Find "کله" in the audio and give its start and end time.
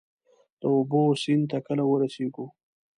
1.67-1.83